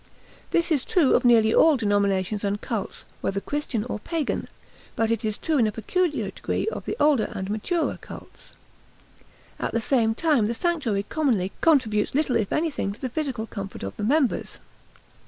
This 0.49 0.71
is 0.71 0.83
true 0.83 1.13
of 1.13 1.23
nearly 1.23 1.53
all 1.53 1.77
denominations 1.77 2.43
and 2.43 2.59
cults, 2.59 3.05
whether 3.21 3.39
Christian 3.39 3.83
or 3.83 3.99
Pagan, 3.99 4.47
but 4.95 5.11
it 5.11 5.23
is 5.23 5.37
true 5.37 5.59
in 5.59 5.67
a 5.67 5.71
peculiar 5.71 6.31
degree 6.31 6.67
of 6.69 6.85
the 6.85 6.97
older 6.99 7.31
and 7.35 7.51
maturer 7.51 7.99
cults. 8.01 8.53
At 9.59 9.73
the 9.73 9.79
same 9.79 10.15
time 10.15 10.47
the 10.47 10.55
sanctuary 10.55 11.03
commonly 11.07 11.51
contributes 11.61 12.15
little 12.15 12.37
if 12.37 12.51
anything 12.51 12.93
to 12.93 12.99
the 12.99 13.09
physical 13.09 13.45
comfort 13.45 13.83
of 13.83 13.95
the 13.95 14.03
members. 14.03 14.57